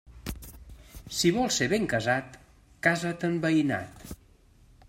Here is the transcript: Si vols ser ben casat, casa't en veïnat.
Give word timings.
Si 1.17 1.31
vols 1.35 1.59
ser 1.61 1.69
ben 1.75 1.85
casat, 1.93 2.39
casa't 2.89 3.27
en 3.29 3.37
veïnat. 3.47 4.07